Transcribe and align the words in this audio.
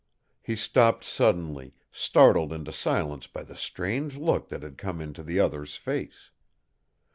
He 0.41 0.55
stopped 0.55 1.03
suddenly, 1.03 1.75
startled 1.91 2.51
into 2.51 2.71
silence 2.71 3.27
by 3.27 3.43
the 3.43 3.55
strange 3.55 4.17
look 4.17 4.49
that 4.49 4.63
had 4.63 4.75
come 4.79 4.99
into 4.99 5.21
the 5.21 5.39
other's 5.39 5.75
face. 5.75 6.31